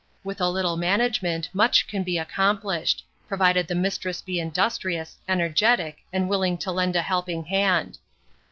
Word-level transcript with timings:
With 0.23 0.41
a 0.41 0.49
little 0.49 0.77
management 0.77 1.49
much 1.53 1.85
can 1.85 2.01
be 2.01 2.17
accomplished, 2.17 3.05
provided 3.27 3.67
the 3.67 3.75
mistress 3.75 4.19
be 4.23 4.39
industrious, 4.39 5.19
energetic, 5.27 5.97
and 6.11 6.27
willing 6.27 6.57
to 6.57 6.71
lend 6.71 6.95
a 6.95 7.03
helping 7.03 7.43
hand. 7.45 7.99